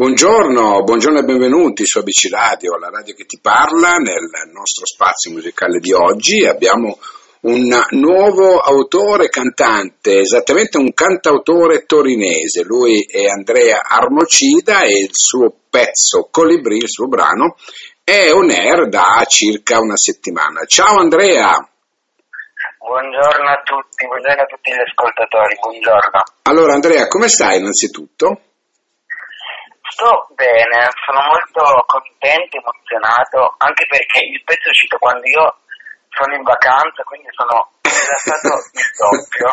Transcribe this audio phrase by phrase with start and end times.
[0.00, 3.96] Buongiorno, buongiorno e benvenuti su ABC Radio, la radio che ti parla.
[3.96, 6.98] Nel nostro spazio musicale di oggi abbiamo
[7.40, 12.62] un nuovo autore cantante, esattamente un cantautore torinese.
[12.62, 17.56] Lui è Andrea Armocida e il suo pezzo Colibri, il suo brano,
[18.02, 20.64] è on air da circa una settimana.
[20.64, 21.52] Ciao Andrea!
[22.78, 26.22] Buongiorno a tutti, buongiorno a tutti gli ascoltatori, buongiorno.
[26.44, 28.44] Allora Andrea, come stai innanzitutto?
[29.90, 35.58] Sto bene, sono molto contento, emozionato, anche perché il pezzo è uscito quando io
[36.10, 37.79] sono in vacanza, quindi sono
[38.10, 39.50] rilassato il doppio.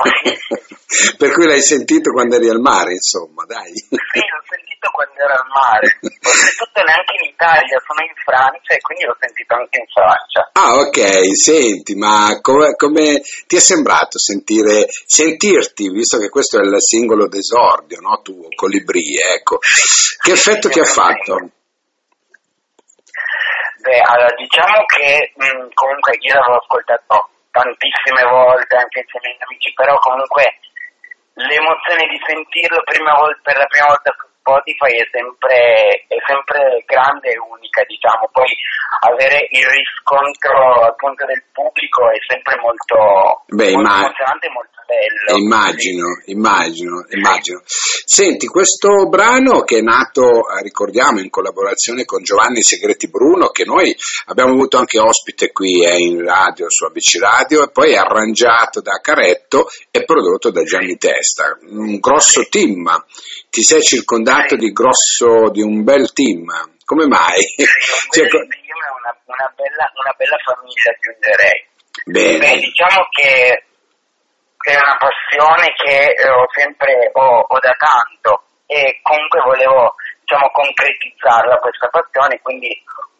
[1.18, 3.74] per cui l'hai sentito quando eri al mare, insomma, dai.
[3.74, 6.00] Sì, l'ho sentito quando ero al mare.
[6.02, 10.50] Oltretutto neanche in Italia, sono in Francia e quindi l'ho sentito anche in Francia.
[10.54, 16.64] Ah, ok, senti, ma come, come ti è sembrato sentire, sentirti, visto che questo è
[16.64, 18.22] il singolo d'esordio, no?
[18.24, 19.60] Tu, Colibri, ecco.
[19.60, 21.52] Che effetto ti ha fatto?
[23.88, 29.74] Beh, allora, diciamo che mh, comunque io l'avevo ascoltato tantissime volte anche ai miei amici,
[29.74, 30.62] però comunque
[31.34, 37.34] l'emozione di sentirlo volta, per la prima volta su Spotify è sempre, è sempre grande
[37.34, 38.30] e unica, diciamo.
[38.32, 38.50] Poi
[39.10, 44.06] avere il riscontro appunto del pubblico è sempre molto, Beh, molto ma...
[44.06, 45.38] emozionante e molto bello.
[45.38, 47.62] Immagino, immagino, immagino.
[47.66, 53.66] Senti, questo brano che è nato, eh, ricordiamo, in collaborazione con Giovanni Segreti Bruno, che
[53.66, 53.94] noi
[54.28, 58.82] abbiamo avuto anche ospite qui eh, in radio, su ABC Radio, e poi è arrangiato
[58.82, 61.58] da Caretto e prodotto da Gianni Testa.
[61.70, 62.88] Un grosso team.
[63.50, 66.46] Ti sei circondato di grosso, di un bel team.
[66.86, 67.42] Come mai?
[68.10, 71.66] Cioè, una, una, bella, una bella famiglia, aggiungerei.
[72.06, 72.38] Bene.
[72.38, 73.67] Beh, diciamo che
[74.72, 81.56] è una passione che ho sempre ho, ho da tanto e comunque volevo diciamo, concretizzarla
[81.58, 82.68] questa passione, quindi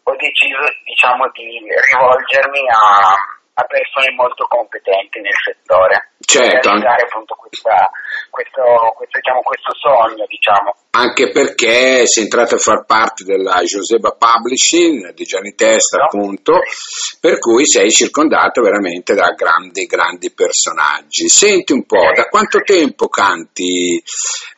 [0.02, 6.46] ho deciso diciamo, di rivolgermi a, a persone molto competenti nel settore certo.
[6.46, 7.90] per realizzare appunto questa,
[8.30, 8.62] questo,
[8.94, 10.24] questo, diciamo, questo, sogno.
[10.28, 10.70] Diciamo.
[10.90, 16.04] Anche perché sei entrato a far parte della Joseba Publishing di Gianni Testa, no?
[16.04, 16.60] appunto,
[17.20, 21.28] per cui sei circondato veramente da grandi, grandi personaggi.
[21.28, 24.00] Senti un po', da quanto tempo canti,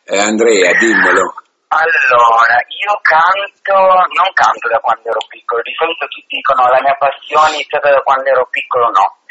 [0.05, 0.77] eh, Andrea?
[0.77, 1.40] Dimmelo.
[1.71, 3.79] Allora, io canto,
[4.11, 7.89] non canto da quando ero piccolo, di solito tutti dicono la mia passione è iniziata
[7.89, 9.23] da quando ero piccolo, no.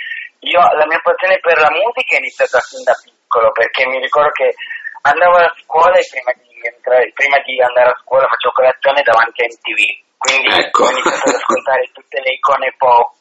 [0.49, 4.33] Io, la mia passione per la musica è iniziata fin da piccolo, perché mi ricordo
[4.33, 4.57] che
[5.03, 9.45] andavo a scuola e prima di, entrare, prima di andare a scuola facevo colazione davanti
[9.45, 9.81] a MTV.
[10.17, 10.85] Quindi ecco.
[10.85, 13.21] ho iniziato ad ascoltare tutte le icone pop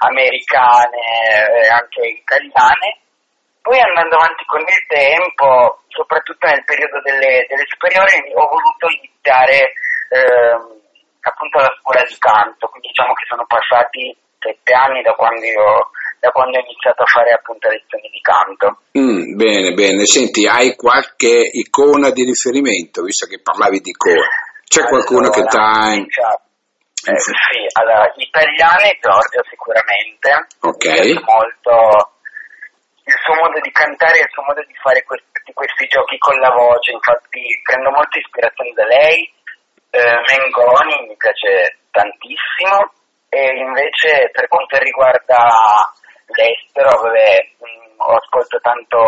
[0.00, 3.04] americane e anche italiane.
[3.66, 9.74] Poi andando avanti con il tempo, soprattutto nel periodo delle, delle superiori, ho voluto iniziare
[10.14, 10.54] eh,
[11.18, 15.90] appunto la scuola di canto, quindi diciamo che sono passati sette anni da quando io
[16.22, 18.86] da quando ho iniziato a fare appunto lezioni di canto.
[18.94, 20.06] Mm, bene, bene.
[20.06, 24.30] Senti, hai qualche icona di riferimento, visto che parlavi di icona?
[24.62, 25.90] C'è allora, qualcuno che ti ha...
[25.90, 30.30] Eh, sì, allora, italiane Giorgio sicuramente.
[30.62, 30.86] Ok.
[31.18, 32.14] Molto
[33.06, 36.34] il suo modo di cantare e il suo modo di fare questi, questi, giochi con
[36.42, 39.22] la voce, infatti prendo molta ispirazione da lei.
[39.90, 42.92] Eh, Mengoni mi piace tantissimo
[43.30, 45.46] e invece per quanto riguarda
[46.34, 47.30] l'estero, vabbè,
[47.62, 48.98] mh, ho ascoltato tanto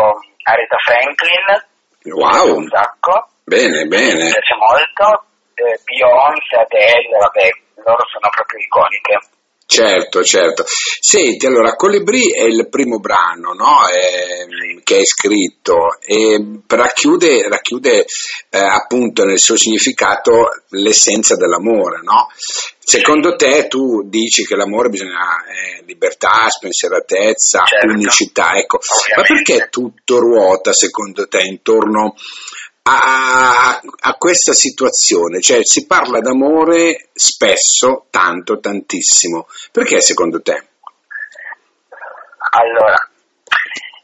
[0.47, 2.55] Aretha Franklin, wow.
[2.55, 4.23] un sacco, bene, bene.
[4.23, 5.27] mi piace molto,
[5.59, 7.47] eh, Beyoncé, Adele, vabbè,
[7.83, 9.38] loro sono proprio iconiche.
[9.71, 10.65] Certo, certo.
[10.65, 13.87] Senti, allora, Colibri è il primo brano no?
[13.87, 18.03] eh, che hai scritto e racchiude, racchiude
[18.49, 22.29] eh, appunto nel suo significato l'essenza dell'amore, no?
[22.79, 27.85] Secondo te tu dici che l'amore bisogna eh, libertà, spensieratezza, certo.
[27.93, 29.15] unicità, ecco, Ovviamente.
[29.15, 32.15] ma perché tutto ruota secondo te intorno
[32.89, 35.41] a, a, questa situazione?
[35.41, 40.67] Cioè si parla d'amore spesso, tanto, tantissimo, perché secondo te?
[42.51, 42.97] Allora,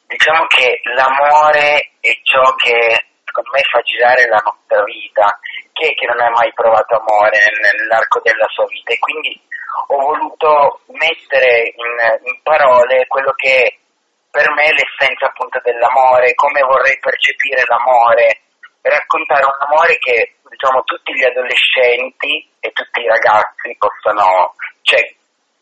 [0.06, 5.40] diciamo che l'amore è ciò che secondo me fa girare la nostra vita
[5.74, 9.42] chi è che non ha mai provato amore nell'arco della sua vita e quindi
[9.88, 13.80] ho voluto mettere in, in parole quello che
[14.32, 18.42] per me è l'essenza appunto dell'amore, come vorrei percepire l'amore,
[18.90, 25.02] raccontare un amore che diciamo tutti gli adolescenti e tutti i ragazzi possono, cioè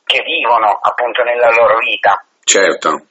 [0.03, 2.23] che vivono appunto nella loro vita.
[2.43, 3.07] Certo,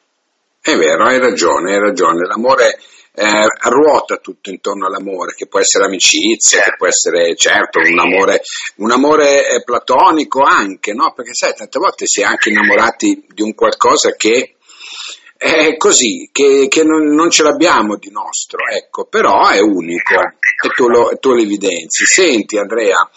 [0.60, 2.78] è vero, hai ragione, hai ragione, l'amore
[3.14, 6.70] eh, ruota tutto intorno all'amore, che può essere amicizia, certo.
[6.70, 8.40] che può essere certo un amore,
[8.76, 11.12] un amore eh, platonico anche, no?
[11.12, 14.56] Perché sai, tante volte si è anche innamorati di un qualcosa che
[15.42, 20.68] è così, che, che non, non, ce l'abbiamo di nostro, ecco, però è unico e
[20.74, 22.06] tu lo, tu lo evidenzi.
[22.06, 23.10] Senti Andrea,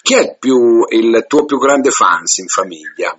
[0.00, 3.10] chi è più, il tuo più grande fans in famiglia?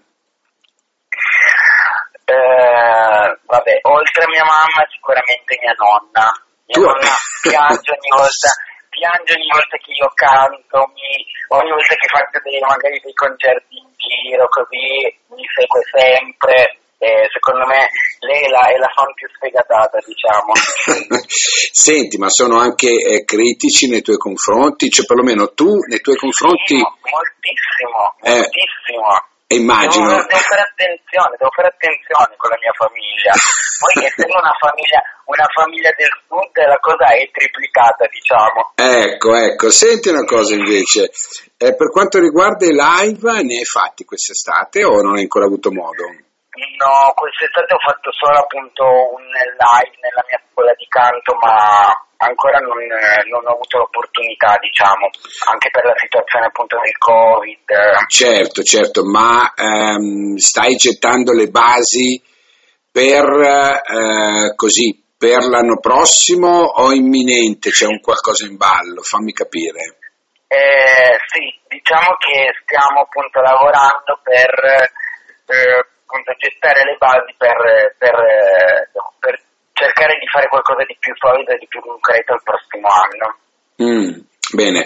[2.23, 6.31] Eh, vabbè, oltre a mia mamma sicuramente mia nonna.
[6.63, 6.81] Mia tu...
[6.87, 7.13] nonna
[7.43, 8.47] piange ogni volta,
[8.87, 11.11] piange ogni volta che io canto, mi,
[11.59, 16.79] ogni volta che faccio dei, magari dei concerti in giro, così mi segue sempre.
[17.03, 17.91] Eh, secondo me
[18.23, 20.55] lei è la, è la fan più sfegatata, diciamo.
[21.27, 24.89] Senti, ma sono anche eh, critici nei tuoi confronti?
[24.89, 26.79] Cioè, perlomeno tu nei tuoi confronti...
[26.79, 29.07] Moltissimo, moltissimo.
[29.51, 30.07] Eh, Immagino.
[30.07, 33.33] Devo, devo, fare attenzione, devo fare attenzione con la mia famiglia.
[33.35, 38.71] Poi essendo una famiglia, una famiglia del sud la cosa è triplicata, diciamo.
[38.79, 41.11] Ecco, ecco, senti una cosa invece,
[41.59, 45.69] eh, per quanto riguarda i live, ne hai fatti quest'estate o non hai ancora avuto
[45.69, 46.31] modo?
[46.53, 52.59] No, quest'estate ho fatto solo appunto un live nella mia scuola di canto, ma ancora
[52.59, 55.09] non, non, ho avuto l'opportunità, diciamo,
[55.49, 58.05] anche per la situazione appunto del Covid.
[58.07, 62.21] Certo, certo, ma ehm, stai gettando le basi
[62.91, 69.01] per eh, così, per l'anno prossimo o imminente c'è un qualcosa in ballo?
[69.01, 69.97] Fammi capire.
[70.45, 74.53] Eh, sì, diciamo che stiamo appunto lavorando per
[75.49, 77.57] eh, appunto gettare le basi per,
[77.97, 78.15] per,
[79.19, 79.41] per,
[79.73, 83.27] cercare di fare qualcosa di più solido e di più concreto il prossimo anno.
[83.81, 84.21] Mm,
[84.53, 84.85] bene,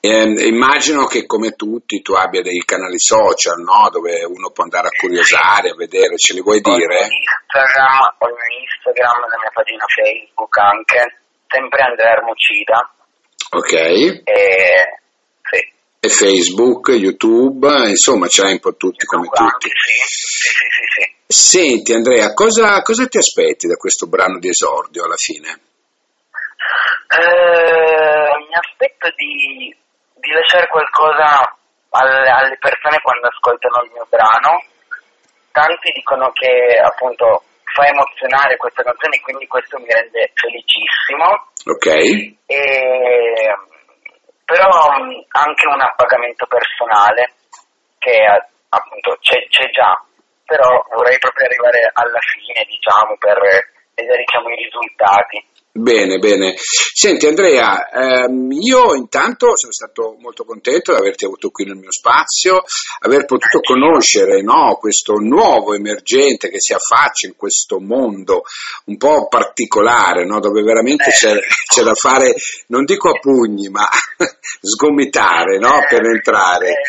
[0.00, 3.90] eh, immagino che come tutti tu abbia dei canali social, no?
[3.90, 7.06] Dove uno può andare a curiosare, a vedere, ce li vuoi ho dire?
[7.06, 11.00] Instagram, ho il mio Instagram, la mia pagina Facebook anche,
[11.46, 12.90] sempre Andrea Armucida.
[13.52, 13.72] Ok.
[14.24, 15.01] E
[16.08, 19.68] Facebook, YouTube, insomma l'hai un po' tutti come tutti.
[19.68, 21.14] Sì, sì, sì, sì.
[21.26, 25.48] Senti Andrea, cosa, cosa, ti aspetti da questo brano di esordio alla fine?
[27.06, 29.74] Eh, mi aspetto di,
[30.18, 31.56] di lasciare qualcosa
[31.90, 34.64] alle, alle, persone quando ascoltano il mio brano.
[35.52, 41.52] Tanti dicono che appunto fa emozionare questa canzone, quindi questo mi rende felicissimo.
[41.64, 41.86] Ok.
[42.46, 43.54] E
[44.44, 47.34] però anche un appagamento personale
[47.98, 48.24] che
[48.68, 49.94] appunto c'è, c'è già,
[50.44, 53.38] però vorrei proprio arrivare alla fine, diciamo, per
[53.94, 55.46] vedere diciamo, i risultati.
[55.74, 56.54] Bene, bene.
[56.58, 61.90] Senti Andrea, ehm, io intanto sono stato molto contento di averti avuto qui nel mio
[61.90, 62.62] spazio,
[63.00, 68.42] aver potuto conoscere no, questo nuovo emergente che si affaccia in questo mondo
[68.84, 71.12] un po' particolare, no, dove veramente eh.
[71.12, 71.38] c'è,
[71.72, 72.34] c'è, da fare,
[72.66, 73.88] non dico a pugni, ma
[74.60, 76.82] sgomitare no, per entrare.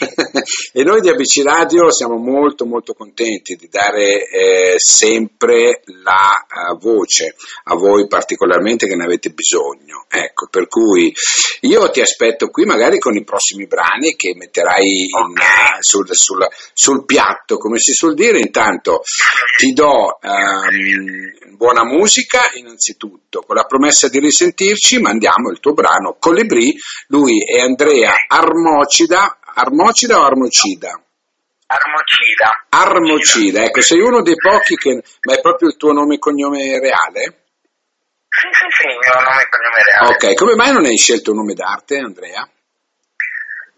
[0.00, 0.08] Eh,
[0.80, 6.78] e noi di ABC Radio siamo molto molto contenti di dare eh, sempre la uh,
[6.78, 10.06] voce a voi particolarmente che ne avete bisogno.
[10.08, 11.12] Ecco, per cui
[11.60, 16.46] io ti aspetto qui magari con i prossimi brani che metterai in, uh, sul, sul,
[16.72, 18.40] sul, piatto, come si suol dire.
[18.40, 19.02] Intanto
[19.58, 26.16] ti do um, buona musica innanzitutto, con la promessa di risentirci mandiamo il tuo brano
[26.18, 26.74] Colibri,
[27.08, 31.00] lui è Andrea Armocida Armocida o Armocida?
[31.66, 32.66] Armocida.
[32.70, 35.02] Armocida, ecco, sei uno dei pochi che...
[35.22, 37.44] Ma è proprio il tuo nome e cognome reale?
[38.28, 40.14] Sì, sì, sì, il mio nome e cognome reale.
[40.14, 42.48] Ok, come mai non hai scelto un nome d'arte, Andrea?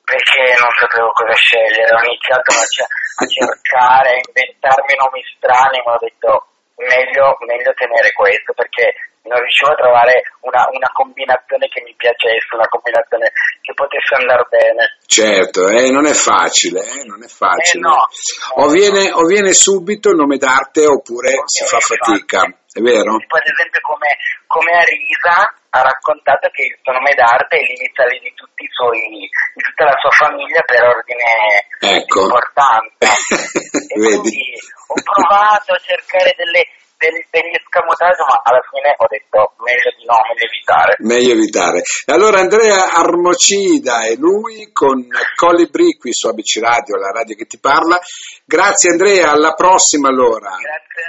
[0.05, 5.93] Perché non sapevo cosa scegliere, ho iniziato a, a cercare, a inventarmi nomi strani, ma
[5.93, 6.52] ho detto
[6.89, 12.55] meglio, meglio tenere questo, perché non riuscivo a trovare una, una, combinazione che mi piacesse,
[12.55, 14.99] una combinazione che potesse andare bene.
[15.07, 17.79] Certo, eh, non è facile, eh, non è facile.
[17.79, 18.09] Eh, no,
[18.57, 23.17] o, viene, o, viene, subito il nome d'arte oppure si fa fatica, è vero?
[23.21, 28.19] Tipo ad esempio come, come Arisa ha raccontato che il suo nome d'arte è l'iniziale
[28.21, 32.19] di tutti i suoi, di tutta la sua famiglia per ordine ecco.
[32.19, 33.09] di importanza.
[33.89, 34.57] e quindi
[34.89, 36.65] ho provato a cercare delle
[37.03, 40.93] degli, degli escamotage, ma alla fine ho detto meglio di no, meglio evitare.
[41.03, 41.83] Meglio evitare.
[42.07, 45.03] Allora Andrea Armocida e lui con
[45.35, 47.99] Colibri qui su ABC Radio, la radio che ti parla.
[48.47, 50.55] Grazie Andrea, alla prossima allora.
[50.55, 51.03] Grazie,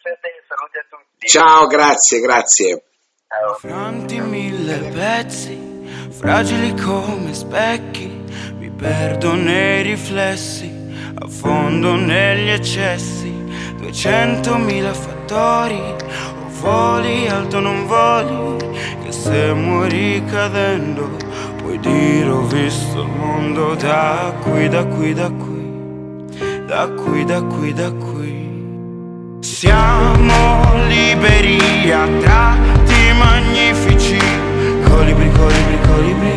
[0.00, 1.26] grazie a te, saluti a tutti.
[1.26, 2.82] Ciao, grazie, grazie.
[3.28, 3.54] Ciao.
[3.54, 8.06] Franti mille pezzi, fragili come specchi,
[8.54, 10.72] mi perdo nei riflessi,
[11.20, 13.30] affondo negli eccessi,
[13.76, 15.96] duecentomila fattori
[16.60, 18.56] voli alto non voli,
[19.02, 21.08] che se muori cadendo
[21.58, 27.42] puoi dire ho visto il mondo da qui, da qui, da qui, da qui, da
[27.42, 28.09] qui, da qui.
[29.40, 34.18] Siamo liberi a tratti magnifici,
[34.82, 36.36] colibri, colibri, colibri,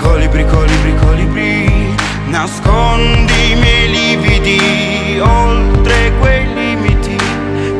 [0.00, 1.94] colibri, colibri, colibri,
[2.28, 7.16] nascondi i miei lividi oltre quei limiti,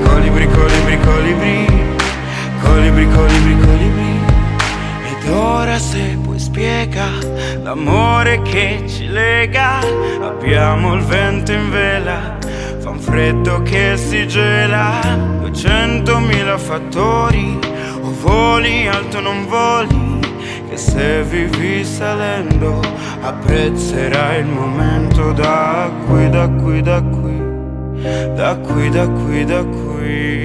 [0.03, 1.67] colibri, colibri, colibri,
[2.61, 4.21] colibri, colibri, colibri,
[5.11, 7.07] ed ora se puoi spiega
[7.63, 9.79] l'amore che ci lega,
[10.21, 12.38] abbiamo il vento in vela
[12.81, 15.01] Fa un freddo che si gela,
[15.41, 17.59] duecentomila fattori,
[18.01, 20.21] o voli alto non voli,
[20.69, 22.81] che se vivi salendo
[23.21, 27.43] apprezzerai il momento da qui, da qui, da qui,
[28.35, 30.38] da qui, da qui, da qui.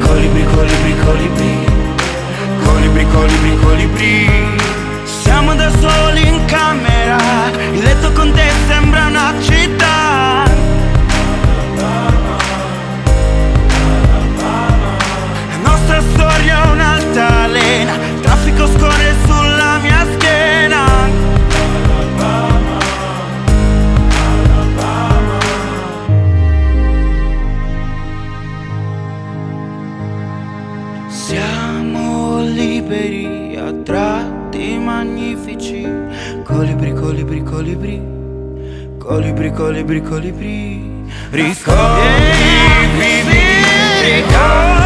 [0.00, 1.64] Colibri, colibri, colibri.
[2.62, 4.61] Colibri, colibri, colibri
[31.12, 35.86] Siamo liberi a tratti magnifici.
[36.42, 38.00] Colibri, colibri, colibri.
[38.96, 41.04] Colibri, colibri, colibri.
[41.30, 42.06] Ricordi,
[44.02, 44.81] ricordi